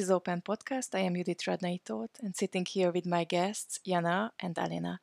[0.00, 0.94] This is Open Podcast.
[0.94, 5.00] I am Judith Radnaitot and sitting here with my guests, Jana and Alena.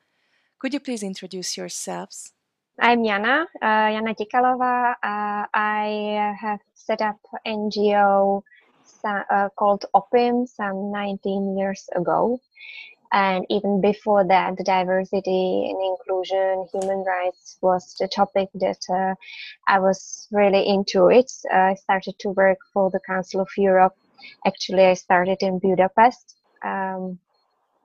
[0.58, 2.32] Could you please introduce yourselves?
[2.80, 4.94] I'm Jana, uh, Jana Tikalova.
[5.00, 8.42] Uh, I have set up NGO
[9.04, 12.40] uh, called OPIM some 19 years ago.
[13.12, 19.14] And even before that, the diversity and inclusion, human rights was the topic that uh,
[19.68, 21.30] I was really into it.
[21.52, 23.94] I started to work for the Council of Europe.
[24.46, 26.36] Actually, I started in Budapest.
[26.64, 27.18] Um,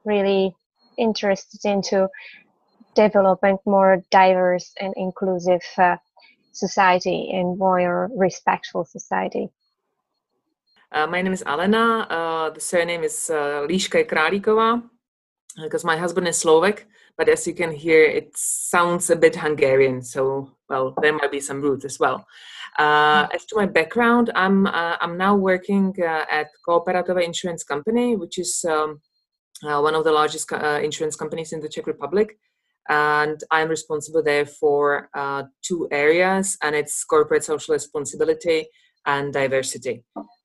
[0.06, 0.56] really
[0.98, 2.10] interested into
[2.96, 5.98] developing more diverse and inclusive uh,
[6.52, 9.50] society and more respectful society.
[10.92, 12.06] Uh, my name is Alena.
[12.10, 14.93] Uh, the surname is uh, Líška Králíková
[15.62, 16.86] because my husband is Slovak,
[17.18, 20.02] but as you can hear, it sounds a bit Hungarian.
[20.02, 22.26] So, well, there might be some roots as well.
[22.80, 28.16] Uh, as to my background, I'm uh, I'm now working uh, at Kooperativa Insurance Company,
[28.16, 29.00] which is um,
[29.64, 32.36] uh, one of the largest uh, insurance companies in the Czech Republic,
[32.90, 38.66] and I'm responsible there for uh, two areas, and it's corporate social responsibility
[39.06, 40.04] and diversity.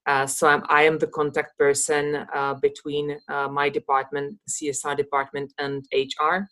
[0.09, 5.53] Uh, so I'm, I am the contact person uh, between uh, my department, CSR department,
[5.59, 6.49] and HR.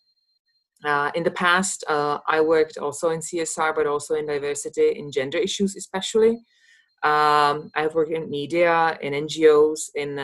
[0.84, 5.10] Uh, in the past, uh, I worked also in CSR, but also in diversity, in
[5.10, 6.32] gender issues, especially.
[7.02, 10.18] Um, I've worked in media, in NGOs, in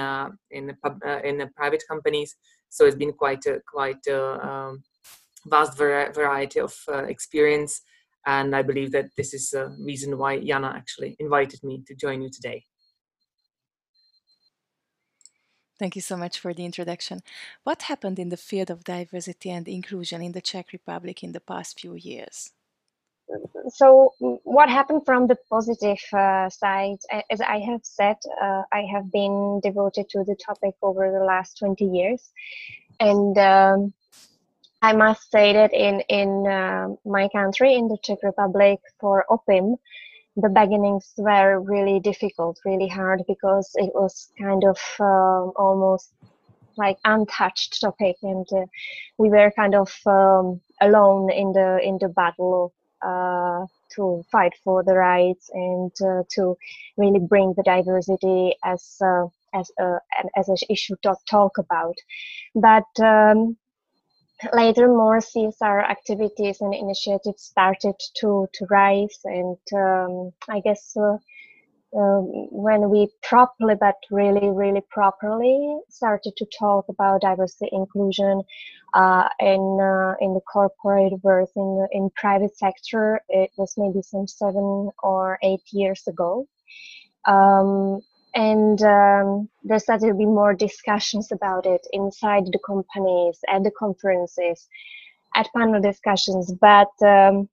[0.50, 0.76] in
[1.24, 2.36] in private companies.
[2.68, 4.82] So it's been quite a quite a um,
[5.46, 6.74] vast variety of
[7.08, 7.80] experience,
[8.26, 12.20] and I believe that this is a reason why Jana actually invited me to join
[12.20, 12.62] you today.
[15.78, 17.22] Thank you so much for the introduction.
[17.64, 21.40] What happened in the field of diversity and inclusion in the Czech Republic in the
[21.40, 22.52] past few years?
[23.68, 24.12] So,
[24.44, 26.98] what happened from the positive uh, side?
[27.30, 31.58] As I have said, uh, I have been devoted to the topic over the last
[31.58, 32.30] 20 years.
[33.00, 33.94] And um,
[34.82, 39.76] I must say that in, in uh, my country, in the Czech Republic, for OPIM,
[40.36, 46.12] the beginnings were really difficult, really hard because it was kind of um, almost
[46.76, 48.64] like untouched topic, and uh,
[49.18, 52.72] we were kind of um, alone in the in the battle
[53.02, 56.56] uh, to fight for the rights and uh, to
[56.96, 59.98] really bring the diversity as uh, as a
[60.36, 61.96] as an issue to talk about.
[62.54, 63.56] But um,
[64.52, 71.16] later more CSR activities and initiatives started to, to rise and um, I guess uh,
[71.94, 78.42] um, when we properly but really really properly started to talk about diversity inclusion
[78.94, 84.26] uh, in uh, in the corporate world in in private sector it was maybe some
[84.26, 86.46] seven or eight years ago.
[87.26, 88.00] Um,
[88.34, 93.70] and um, there started to be more discussions about it inside the companies at the
[93.78, 94.68] conferences
[95.34, 97.48] at panel discussions but um,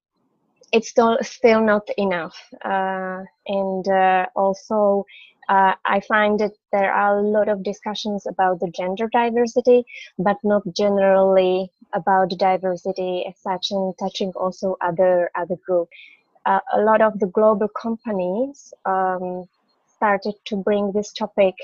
[0.71, 5.05] it's still still not enough uh, and uh, also
[5.49, 9.83] uh, I find that there are a lot of discussions about the gender diversity,
[10.19, 15.89] but not generally about diversity as such, and touching also other other groups.
[16.45, 19.45] Uh, a lot of the global companies um,
[19.99, 21.55] started to bring this topic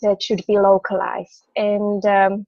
[0.00, 1.42] that should be localized.
[1.54, 2.46] And um,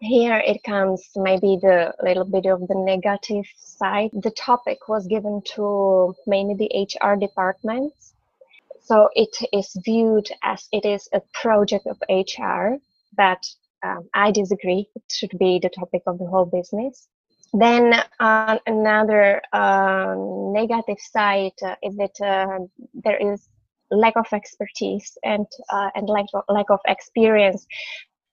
[0.00, 4.10] here it comes maybe the little bit of the negative side.
[4.14, 8.14] The topic was given to mainly the HR departments.
[8.82, 12.76] So it is viewed as it is a project of HR,
[13.16, 13.42] but
[13.82, 14.88] um, I disagree.
[14.96, 17.08] It should be the topic of the whole business.
[17.52, 22.60] Then on another uh, negative side uh, is that uh,
[23.04, 23.46] there is
[23.92, 27.66] lack of expertise and uh, and lack of, lack of experience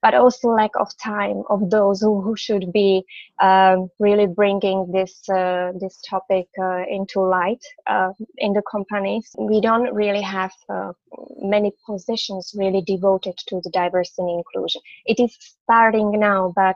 [0.02, 3.04] but also lack of time of those who, who should be
[3.42, 9.36] um, really bringing this uh, this topic uh, into light uh, in the companies.
[9.38, 10.94] We don't really have uh,
[11.42, 14.82] many positions really devoted to the diversity and inclusion.
[15.06, 16.76] It is starting now, but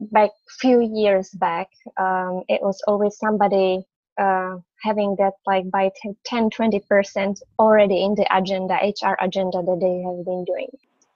[0.00, 0.30] back
[0.60, 1.68] few years back,
[1.98, 3.84] um, it was always somebody
[4.18, 5.90] uh, having that like by
[6.24, 10.68] 10 20% already in the agenda hr agenda that they have been doing.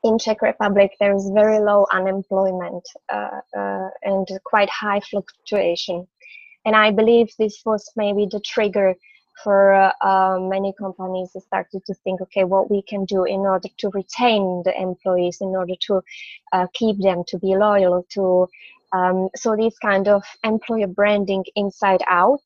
[0.02, 6.06] In czech republic there is very low unemployment uh, uh, and quite high fluctuation.
[6.66, 8.94] And i believe this was maybe the trigger
[9.42, 13.68] for uh, uh, many companies started to think okay what we can do in order
[13.78, 16.00] to retain the employees in order to
[16.52, 18.46] uh, keep them to be loyal to
[18.92, 22.42] um, so this kind of employer branding inside out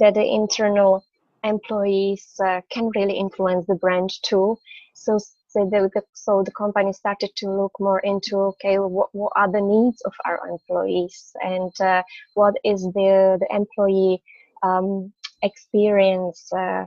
[0.00, 1.04] that the internal
[1.44, 4.58] employees uh, can really influence the brand too.
[4.94, 5.18] So
[5.48, 9.60] so the, so the company started to look more into okay what, what are the
[9.60, 11.32] needs of our employees?
[11.42, 12.02] And uh,
[12.34, 14.22] what is the the employee
[14.62, 15.12] um,
[15.42, 16.86] experience uh,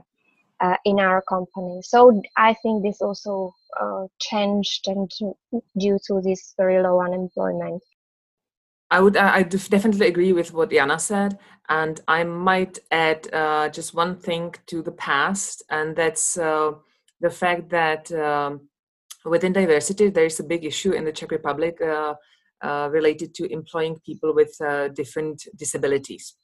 [0.60, 1.80] uh, in our company?
[1.82, 5.10] So i think this also uh, changed and
[5.76, 7.82] due to this very low unemployment
[8.94, 11.36] I would I definitely agree with what Jana said,
[11.68, 16.70] and I might add uh, just one thing to the past, and that's uh,
[17.20, 18.68] the fact that um,
[19.24, 22.14] within diversity there is a big issue in the Czech Republic uh,
[22.62, 26.36] uh related to employing people with uh, different disabilities,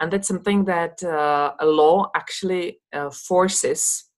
[0.00, 2.80] and that's something that uh, a law actually
[3.12, 4.10] forces,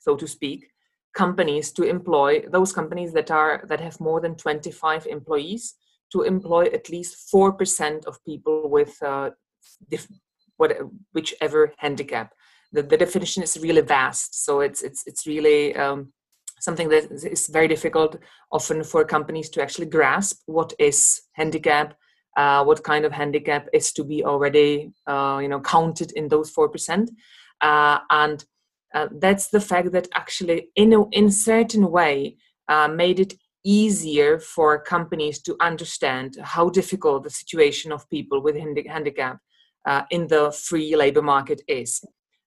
[0.00, 0.66] so to speak,
[1.14, 5.76] companies to employ those companies that are that have more than 25 employees
[6.14, 9.30] to employ at least 4% of people with uh,
[10.56, 10.72] what,
[11.12, 12.32] whichever handicap.
[12.72, 16.12] The, the definition is really vast, so it's, it's, it's really um,
[16.60, 18.16] something that is very difficult
[18.52, 21.94] often for companies to actually grasp what is handicap,
[22.36, 26.54] uh, what kind of handicap is to be already uh, you know counted in those
[26.54, 27.08] 4%.
[27.60, 28.44] Uh, and
[28.94, 32.36] uh, that's the fact that actually in a in certain way
[32.68, 33.34] uh, made it
[33.64, 39.38] easier for companies to understand how difficult the situation of people with handicap
[39.86, 42.04] uh, in the free labor market is.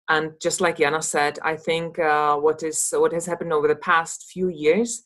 [0.09, 3.75] And just like Jana said, I think uh, what is what has happened over the
[3.75, 5.03] past few years,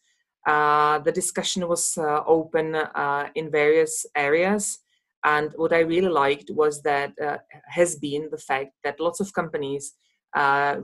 [0.48, 4.80] uh, the discussion was uh, open uh, in various areas.
[5.24, 9.34] And what I really liked was that uh, has been the fact that lots of
[9.34, 9.94] companies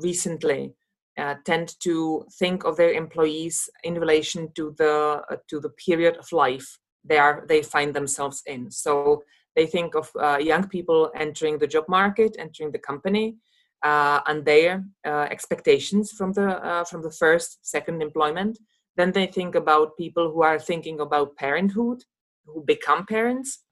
[0.02, 0.74] recently
[1.18, 6.16] uh, tend to think of their employees in relation to the uh, to the period
[6.18, 8.70] of life they are they find themselves in.
[8.70, 9.24] So
[9.56, 13.38] they think of uh, young people entering the job market entering the company
[13.84, 18.60] uh, and their uh, expectations from the uh, from the first second employment.
[18.96, 22.04] Then they think about people who are thinking about parenthood
[22.46, 23.64] who become parents.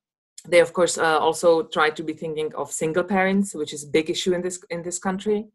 [0.47, 4.09] They of course also try to be thinking of single parents which is a big
[4.09, 5.47] issue in this in this country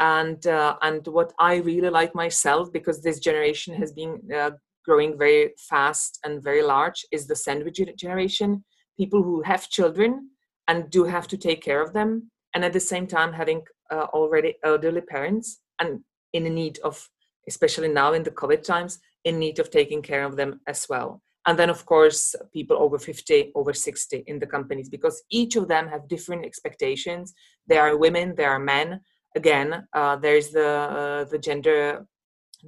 [0.00, 4.50] and uh, and what i really like myself because this generation has been uh,
[4.84, 8.64] growing very fast and very large is the sandwich generation.
[8.98, 10.30] People who have children
[10.68, 14.06] and do have to take care of them and at the same time having uh,
[14.12, 16.00] already elderly parents and
[16.32, 17.08] in need of
[17.46, 21.20] especially now in the covid times in need of taking care of them as well.
[21.46, 25.68] And then of course people over 50 over 60 in the companies because each of
[25.68, 27.34] them have different expectations.
[27.66, 29.00] There are women there are men
[29.34, 32.06] again uh, there's the uh, the gender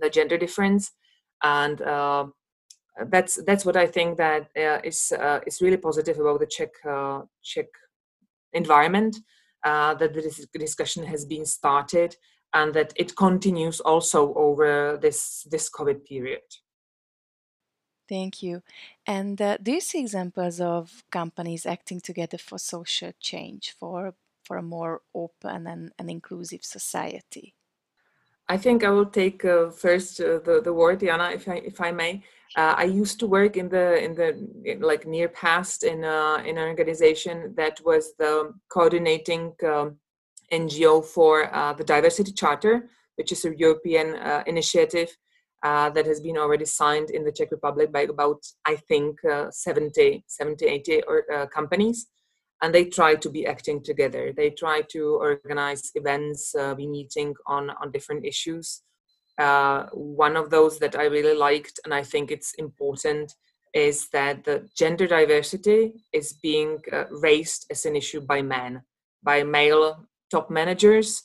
[0.00, 0.92] the gender difference
[1.42, 2.26] and uh,
[3.10, 6.70] that's that's what I think that uh, is uh, is really positive about the Czech
[6.88, 7.66] uh, Czech
[8.52, 9.16] environment
[9.64, 12.16] that the discussion has been started
[12.54, 16.42] and that it continues also over this this COVID period.
[18.08, 18.62] Thank you.
[19.04, 24.14] And do you see examples of companies acting together for social change, for
[24.46, 27.54] for a more open and, and inclusive society?
[28.48, 31.80] I think I will take uh, first uh, the the word, Jana, if I if
[31.80, 32.22] I may.
[32.56, 34.28] Uh, I used to work in the in the
[34.64, 39.96] in like near past in a, uh, in an organization that was the coordinating um,
[40.52, 45.10] NGO for uh, the Diversity Charter, which is a European uh, initiative
[45.62, 49.18] that has been already signed in the Czech Republic by about I think
[49.50, 52.06] 70, 70, 80 or, companies
[52.62, 54.32] and they try to be acting together.
[54.34, 58.82] They try to organize events, uh, be meeting on on different issues.
[59.38, 63.34] Uh, one of those that I really liked, and I think it's important,
[63.74, 68.82] is that the gender diversity is being uh, raised as an issue by men,
[69.22, 71.24] by male top managers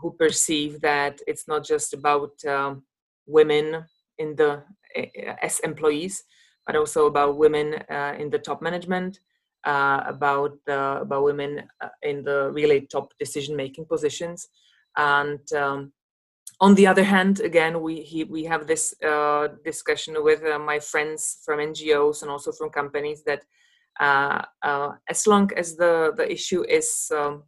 [0.00, 2.82] who perceive that it's not just about um,
[3.26, 3.84] women
[4.18, 4.62] in the
[4.96, 6.24] uh, as employees,
[6.66, 9.20] but also about women uh, in the top management
[9.64, 14.48] uh, about the about women uh, in the really top decision making positions.
[14.96, 15.92] And um,
[16.60, 20.78] on the other hand again we he, we have this uh, discussion with uh, my
[20.78, 23.42] friends from ngos and also from companies that
[23.98, 27.44] uh, uh, as long as the the issue is um,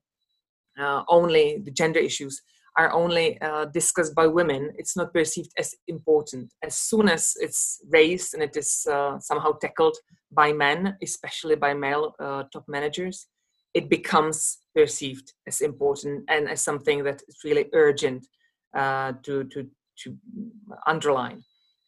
[1.08, 2.42] only the gender issues
[2.78, 6.52] are only uh, discussed by women, it's not perceived as important.
[6.64, 9.96] As soon as it's raised and it is uh, somehow tackled
[10.30, 13.26] by men, especially by male uh, top managers,
[13.74, 18.26] it becomes perceived as important and as something that is really urgent
[18.76, 20.16] uh, to, to, to
[20.86, 21.42] underline.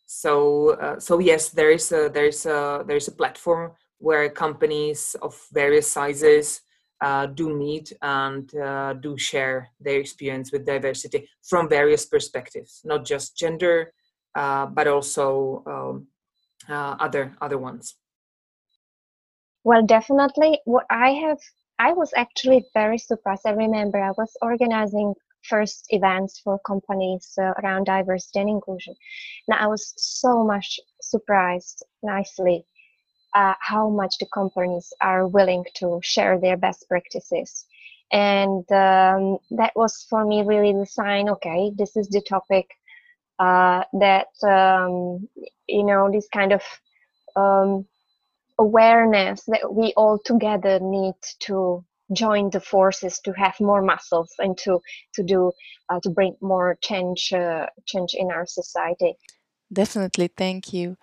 [0.06, 4.28] So, uh, so yes, there is a, there is a, there is a platform where
[4.28, 6.60] companies of various sizes
[7.00, 13.04] uh, do meet and uh, do share their experience with diversity from various perspectives, not
[13.04, 13.92] just gender,
[14.34, 16.06] uh, but also um,
[16.68, 17.96] uh, other other ones.
[19.64, 20.60] Well, definitely.
[20.64, 21.38] What I have,
[21.78, 23.42] I was actually very surprised.
[23.46, 28.94] I remember I was organizing first events for companies uh, around diversity and inclusion.
[29.48, 32.66] Now I was so much surprised nicely
[33.34, 37.66] uh, how much the companies are willing to share their best practices.
[38.12, 42.66] And um, that was for me really the sign okay, this is the topic
[43.38, 45.28] uh, that, um,
[45.66, 46.62] you know, this kind of
[47.34, 47.86] um,
[48.58, 54.56] awareness that we all together need to join the forces to have more muscles and
[54.58, 54.78] to
[55.14, 55.50] to do
[55.88, 59.16] uh, to bring more change uh, change in our society
[59.72, 60.96] definitely thank you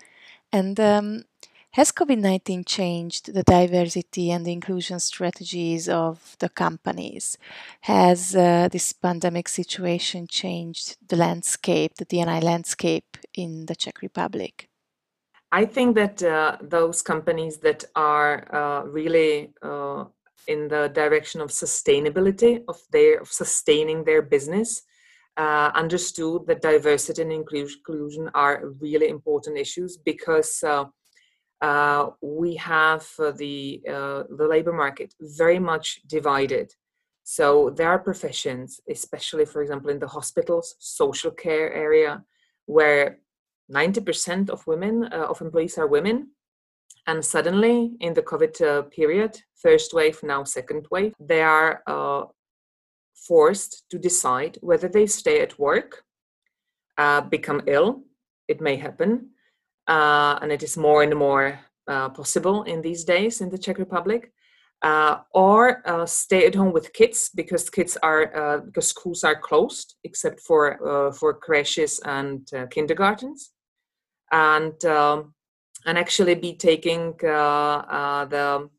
[0.53, 1.23] and um,
[1.71, 7.37] has covid-19 changed the diversity and inclusion strategies of the companies?
[7.81, 14.67] Has uh, this pandemic situation changed the landscape the dni landscape in the czech republic?
[15.51, 20.05] I think that uh, those companies that are uh, really uh,
[20.47, 24.83] in the direction of sustainability of their of sustaining their business
[25.37, 30.85] uh, understood that diversity and inclusion are really important issues because uh,
[31.61, 36.73] uh, we have the the labor market very much divided.
[37.23, 42.23] So there are professions, especially for example in the hospitals, social care area,
[42.65, 43.19] where
[43.71, 46.31] 90% of women, uh, of employees are women.
[47.07, 52.25] And suddenly, in the COVID uh, period, first wave, now second wave, they are uh,
[53.15, 56.03] forced to decide whether they stay at work,
[56.97, 58.03] uh, become ill.
[58.47, 59.31] It may happen.
[59.91, 63.77] Uh, and it is more and more uh, possible in these days in the Czech
[63.77, 64.31] Republic.
[65.33, 65.61] or
[66.05, 70.61] stay at home with kids because kids are because schools are closed except for
[71.19, 72.39] for creches and
[72.75, 73.51] kindergartens
[74.31, 75.33] and um,
[75.85, 78.69] and actually be taking uh, uh, the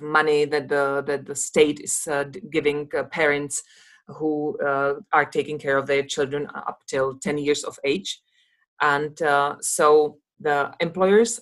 [0.00, 3.62] money that the that the state is uh, giving parents
[4.18, 4.58] who
[5.12, 8.20] are taking care of their children up till 10 years of age
[8.80, 9.18] and
[9.60, 11.40] so the employers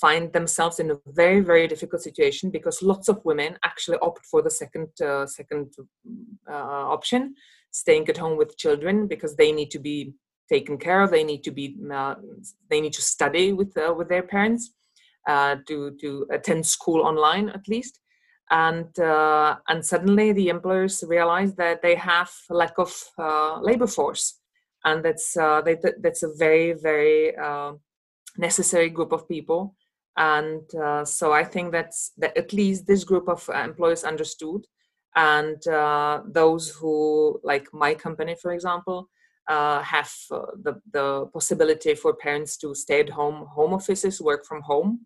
[0.00, 4.42] find themselves in a very very difficult situation because lots of women actually opt for
[4.42, 5.74] the second uh, second
[6.48, 7.34] uh, option
[7.70, 10.14] staying at home with children because they need to be
[10.48, 11.10] taken care of.
[11.10, 12.14] They need to be uh,
[12.70, 14.72] they need to study with uh, with their parents
[15.28, 18.00] uh, to to attend school online at least.
[18.50, 23.86] And uh, and suddenly the employers realize that they have a lack of uh, labor
[23.86, 24.40] force,
[24.84, 27.36] and that's uh, they, that's a very very
[28.36, 29.74] necessary group of people.
[30.16, 30.62] And
[31.06, 34.66] so I think that's that at least this group of employers understood,
[35.14, 35.62] and
[36.34, 39.08] those who like my company, for example,
[39.48, 44.44] uh, have uh, the, the possibility for parents to stay at home, home offices, work
[44.44, 45.00] from home.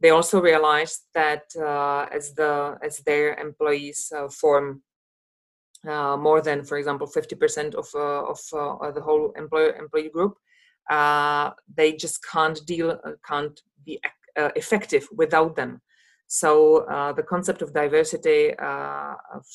[0.00, 4.82] They also realized that uh, as the as their employees uh, form
[5.88, 10.34] uh, more than, for example, 50% of of the whole employer employee group,
[10.88, 14.00] they just can't deal, can't be
[14.36, 15.80] effective without them.
[16.26, 16.84] So
[17.16, 18.54] the concept of diversity,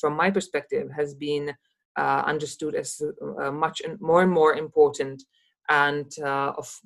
[0.00, 1.54] from my perspective, has been
[1.96, 3.00] uh, understood as
[3.40, 5.22] uh, much more and more important
[5.70, 6.80] and uh, of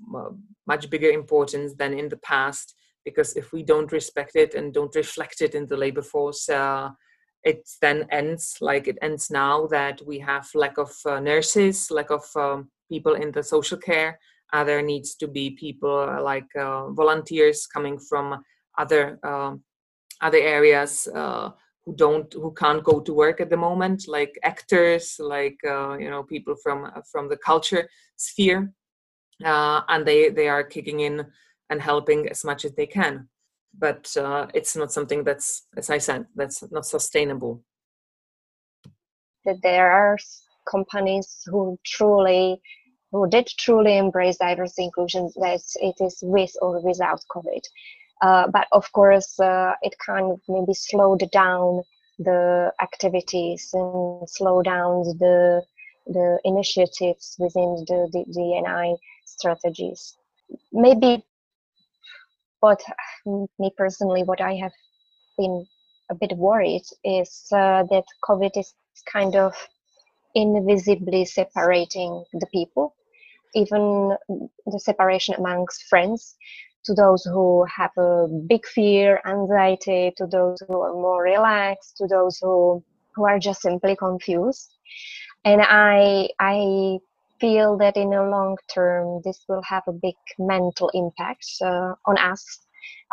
[0.67, 2.75] much bigger importance than in the past.
[3.05, 6.91] Because if we don't respect it and don't reflect it in the labor force, uh,
[7.43, 12.11] it then ends like it ends now that we have lack of uh, nurses, lack
[12.11, 14.19] of um, people in the social care.
[14.53, 16.49] Uh, there needs to be people like
[16.91, 18.43] volunteers coming from
[18.79, 19.63] other um,
[20.21, 21.09] other areas
[21.89, 26.11] who don't who can't go to work at the moment like actors like uh, you
[26.11, 28.73] know people from from the culture sphere
[29.45, 31.27] uh, and they they are kicking in
[31.71, 33.29] and helping as much as they can.
[33.79, 37.63] But uh, it's not something that's as i said that's not sustainable.
[39.45, 40.17] That there are
[40.71, 42.61] companies who truly
[43.11, 47.63] who did truly embrace diversity inclusion that it is with or without covid
[48.21, 51.83] uh, but of course, uh, it kind of maybe slowed down
[52.19, 55.63] the activities and slow down the
[56.07, 58.97] the initiatives within the, the DNI
[59.27, 60.17] strategies.
[60.73, 61.23] Maybe
[62.61, 62.83] what
[63.27, 64.73] me personally, what I have
[65.37, 65.67] been
[66.11, 68.73] a bit worried is uh, that COVID is
[69.13, 69.55] kind of
[70.39, 72.95] invisibly separating the people,
[73.55, 74.17] even
[74.67, 76.37] the separation amongst friends
[76.85, 82.07] to those who have a big fear, anxiety, to those who are more relaxed, to
[82.07, 82.83] those who
[83.15, 84.71] who are just simply confused.
[85.45, 86.99] And I I
[87.41, 92.17] feel that in the long term this will have a big mental impact uh, on
[92.19, 92.45] us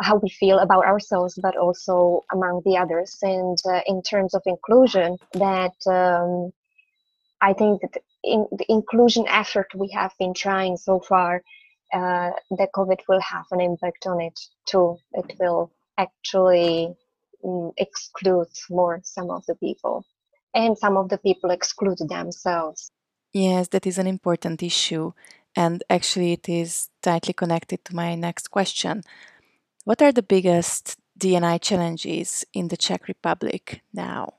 [0.00, 4.42] how we feel about ourselves but also among the others and uh, in terms of
[4.46, 6.52] inclusion that um,
[7.40, 11.42] i think that in the inclusion effort we have been trying so far
[11.92, 16.94] uh, the covid will have an impact on it too it will actually
[17.44, 20.04] um, exclude more some of the people
[20.54, 22.90] and some of the people exclude themselves
[23.36, 25.12] Yes, that is an important issue.
[25.54, 29.02] And actually, it is tightly connected to my next question.
[29.84, 34.32] What are the biggest DNI challenges in the Czech Republic now?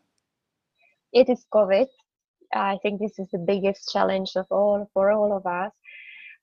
[1.13, 1.85] It is COVID.
[2.53, 5.71] I think this is the biggest challenge of all for all of us.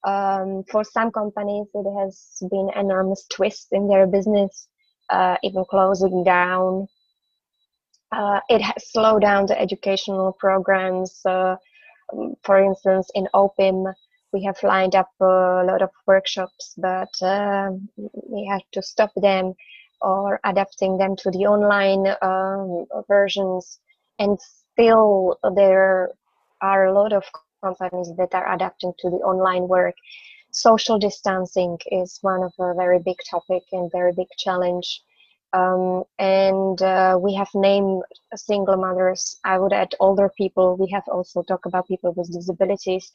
[0.04, 4.68] Um, for some companies, it has been enormous twist in their business,
[5.10, 6.86] uh, even closing down.
[8.12, 11.20] Uh, it has slowed down the educational programs.
[11.24, 11.56] Uh,
[12.12, 13.92] um, for instance, in OPIM,
[14.32, 19.54] we have lined up a lot of workshops, but uh, we had to stop them
[20.02, 23.80] or adapting them to the online um, versions.
[24.18, 24.38] And
[24.74, 26.10] still, there
[26.60, 27.24] are a lot of
[27.62, 29.94] companies that are adapting to the online work.
[30.50, 35.00] Social distancing is one of a very big topic and very big challenge.
[35.52, 38.02] Um, and uh, we have named
[38.34, 39.38] single mothers.
[39.44, 40.76] I would add older people.
[40.76, 43.12] We have also talked about people with disabilities,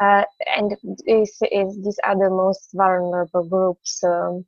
[0.00, 0.22] uh,
[0.56, 4.02] and this is these are the most vulnerable groups.
[4.04, 4.44] Um,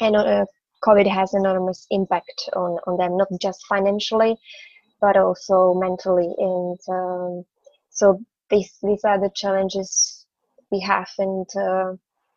[0.00, 0.46] and uh,
[0.82, 4.38] COVID has enormous impact on on them, not just financially,
[5.04, 6.30] but also mentally.
[6.38, 7.44] And um,
[7.90, 8.18] so
[8.48, 10.24] these these are the challenges
[10.72, 11.92] we have, and uh,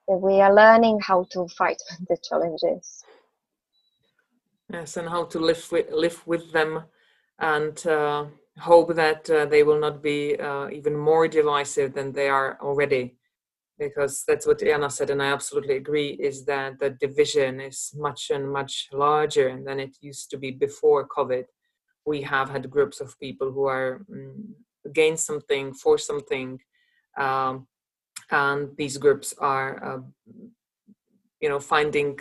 [0.09, 3.03] we are learning how to fight the challenges.
[4.73, 6.83] Yes, and how to live with, live with them
[7.39, 8.25] and uh,
[8.59, 13.15] hope that uh, they will not be uh, even more divisive than they are already.
[13.79, 18.31] Because that's what Anna said, and I absolutely agree, is that the division is much
[18.31, 21.45] and much larger than it used to be before COVID.
[22.07, 24.53] We have had groups of people who are mm,
[24.85, 26.59] against something, for something,
[27.17, 27.67] um,
[28.31, 30.01] and these groups are, uh,
[31.41, 32.19] you know, finding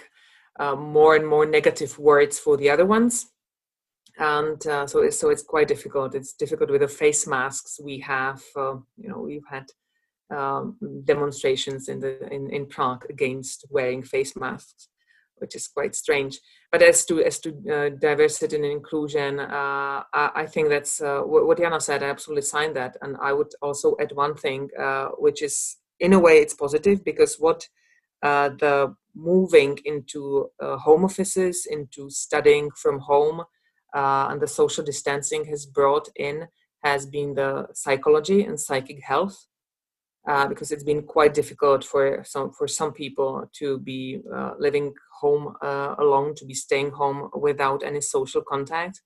[0.58, 3.26] uh, more and more negative words for the other ones.
[4.18, 6.14] And uh, so it's, so it's quite difficult.
[6.14, 9.66] It's difficult with the face masks we have uh, you know we've had
[10.34, 14.88] um, demonstrations in the in, in prague against wearing face masks
[15.38, 16.40] which is quite strange
[16.72, 21.20] but as to as to uh, diversity and inclusion uh, I, I, think that's uh,
[21.20, 24.68] what Jana said i absolutely sign that and i would also add one thing
[25.18, 27.68] which is in a way it's positive because what
[28.22, 33.40] uh, the moving into uh, home offices, into studying from home,
[33.94, 36.48] uh, and the social distancing has brought in
[36.82, 39.46] has been the psychology and psychic health.
[40.28, 44.92] Uh, because it's been quite difficult for some for some people to be uh, living
[45.20, 49.02] home uh, alone, to be staying home without any social contact,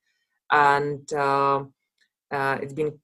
[0.50, 1.12] and
[2.32, 2.98] it's been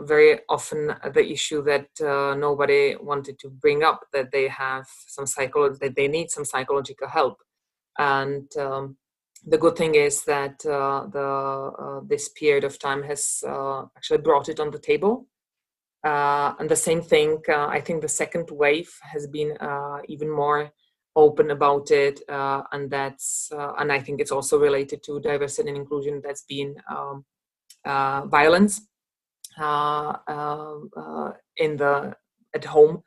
[0.00, 5.26] very often the issue that uh, nobody wanted to bring up that they have some
[5.26, 7.38] psychology that they need some psychological help.
[7.98, 8.96] And um,
[9.46, 14.18] the good thing is that uh, the uh, this period of time has uh, actually
[14.18, 15.26] brought it on the table
[16.04, 19.56] uh, and the same thing uh, i think the second wave has been
[20.08, 20.70] even more
[21.14, 26.20] open about it and that's and i think it's also related to diversity and inclusion
[26.24, 27.24] that's been um,
[28.30, 28.80] violence
[29.58, 32.14] uh, um, uh, in the
[32.54, 33.02] at home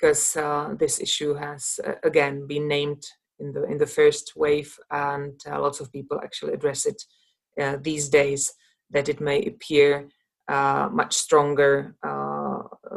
[0.00, 3.02] because uh, this issue has again been named
[3.40, 7.02] in the in the first wave and lots of people actually address it
[7.82, 8.54] these days
[8.90, 10.08] that it may appear
[10.48, 11.94] much stronger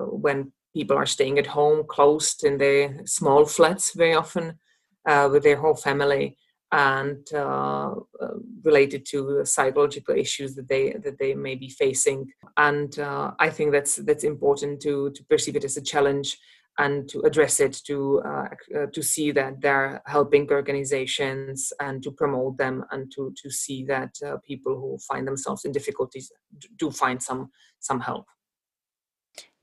[0.05, 4.59] when people are staying at home closed in their small flats very often
[5.07, 6.37] uh, with their whole family
[6.71, 7.91] and uh,
[8.21, 12.25] uh, related to psychological issues that they that they may be facing.
[12.57, 16.37] And uh, i think that's that's important to to perceive it as a challenge
[16.77, 22.11] and to address it to uh, uh, to see that they're helping organizations and to
[22.11, 24.13] promote them and to to see that
[24.43, 26.31] people who find themselves in difficulties
[26.77, 28.25] do find some some help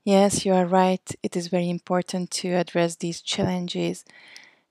[0.03, 4.05] yes you are right it is very important to address these challenges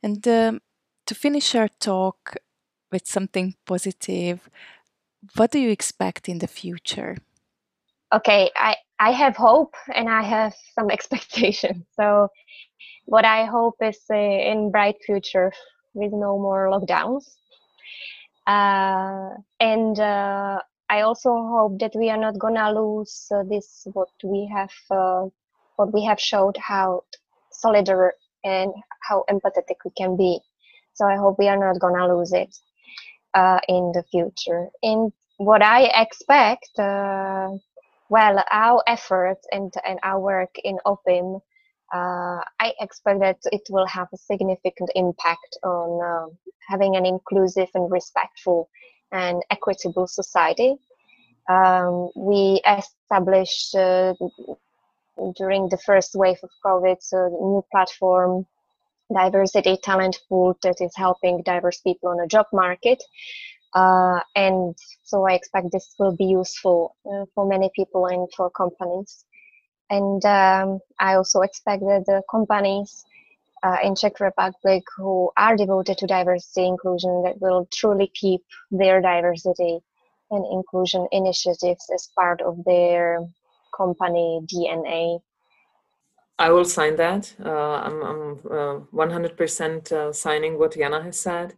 [0.02, 0.60] and um,
[1.06, 2.36] to finish our talk
[2.92, 4.48] with something positive,
[5.36, 7.16] what do you expect in the future?
[8.14, 11.86] Okay, I, I have hope and I have some expectation.
[11.96, 12.28] So,
[13.06, 15.52] what I hope is uh, in bright future
[15.94, 17.24] with no more lockdowns.
[18.46, 20.60] Uh, and uh,
[20.92, 25.24] I also hope that we are not gonna lose uh, this what we have uh,
[25.78, 27.04] but we have showed how
[27.50, 28.10] solidar
[28.44, 28.70] and
[29.08, 30.38] how empathetic we can be.
[30.92, 32.54] So I hope we are not gonna lose it
[33.32, 34.68] uh, in the future.
[34.82, 37.48] In what I expect, uh,
[38.10, 41.40] well, our efforts and, and our work in OPIM,
[41.94, 46.26] uh, I expect that it will have a significant impact on uh,
[46.68, 48.68] having an inclusive and respectful
[49.12, 50.76] and equitable society.
[51.48, 54.14] Um, we established uh,
[55.36, 58.46] during the first wave of COVID a new platform,
[59.14, 63.02] Diversity Talent Pool, that is helping diverse people on a job market.
[63.74, 68.50] Uh, and so I expect this will be useful uh, for many people and for
[68.50, 69.24] companies.
[69.90, 73.04] And um, I also expect that the companies
[73.62, 79.00] uh, in Czech Republic who are devoted to diversity inclusion that will truly keep their
[79.00, 79.80] diversity
[80.30, 83.18] and inclusion initiatives as part of their
[83.76, 85.20] company DNA.
[86.38, 87.32] I will sign that.
[87.44, 91.54] Uh, I'm, I'm uh, 100% uh, signing what Jana has said.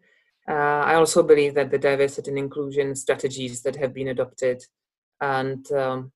[0.46, 4.62] Uh, I also believe that the diversity and inclusion strategies that have been adopted
[5.20, 6.12] and um,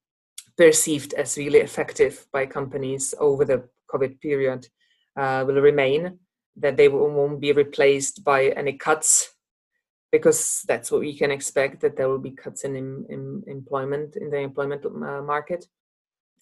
[0.57, 4.69] perceived as really effective by companies over the COVID period
[5.19, 6.19] uh, will remain,
[6.57, 9.35] that they won't be replaced by any cuts,
[10.11, 14.31] because that's what we can expect that there will be cuts in, in, employment in
[14.31, 15.67] the employment uh, market.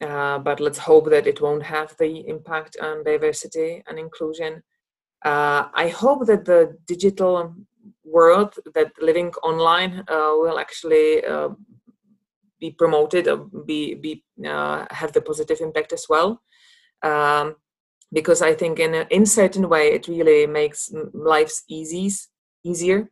[0.00, 4.62] Uh, but let's hope that it won't have the impact on diversity and inclusion.
[5.24, 7.54] Uh, I hope that the digital
[8.04, 11.48] world, that living online, uh, will actually uh,
[12.60, 16.42] be promoted or be be uh, have the positive impact as well.
[17.02, 17.56] Um,
[18.12, 22.10] because I think in a in certain way it really makes lives easy
[22.64, 23.08] easier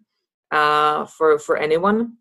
[0.51, 2.19] uh, for for anyone.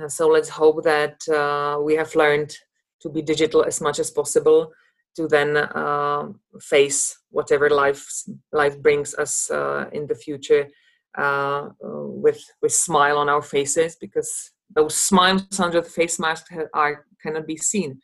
[0.00, 2.56] Uh, so let's hope that uh, we have learned
[3.00, 4.72] to be digital as much as possible
[5.14, 6.28] to then uh,
[6.60, 8.04] face whatever life
[8.52, 10.68] life brings us uh, in the future
[11.16, 17.06] uh, with with smile on our faces because those smiles under the face mask are
[17.22, 18.00] cannot be seen.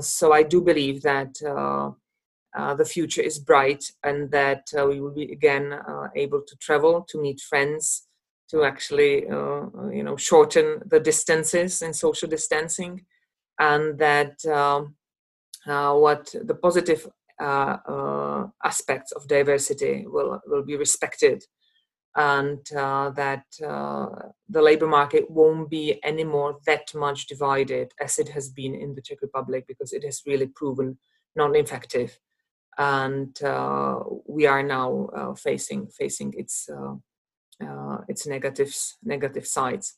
[0.00, 1.32] so I do believe that
[2.54, 6.56] uh, the future is bright and that uh, we will be again uh, able to
[6.58, 8.06] travel to meet friends
[8.48, 13.04] to actually uh, you know shorten the distances in social distancing
[13.58, 14.94] and that um,
[15.66, 17.08] uh, what the positive
[18.64, 21.42] aspects of diversity will will be respected
[22.14, 28.76] and that the labor market won't be anymore that much divided as it has been
[28.76, 30.96] in the Czech Republic because it has really proven
[31.34, 32.16] non-effective
[32.78, 36.94] and uh, we are now uh, facing facing its uh,
[37.64, 39.96] uh its negatives negative sides.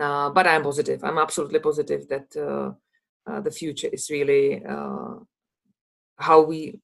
[0.00, 1.04] Uh, but I'm positive.
[1.04, 4.62] I'm absolutely positive that the future is really
[6.16, 6.80] how we,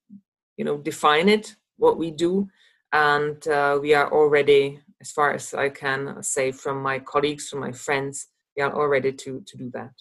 [0.57, 2.49] you know, define it, what we do,
[2.93, 3.43] and
[3.81, 8.27] we are already, as far as I can say from my colleagues, from my friends,
[8.55, 9.93] we are all ready to to do that.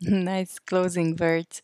[0.00, 1.62] Nice closing words.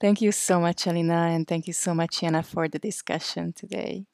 [0.00, 4.06] Thank you so much, Alina, and thank you so much, Jana, for the discussion today.